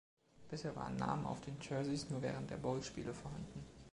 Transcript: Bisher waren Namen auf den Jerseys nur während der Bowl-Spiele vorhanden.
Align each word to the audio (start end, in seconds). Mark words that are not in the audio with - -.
Bisher 0.49 0.75
waren 0.75 0.95
Namen 0.95 1.27
auf 1.27 1.41
den 1.41 1.57
Jerseys 1.61 2.09
nur 2.09 2.23
während 2.23 2.49
der 2.49 2.57
Bowl-Spiele 2.57 3.13
vorhanden. 3.13 3.63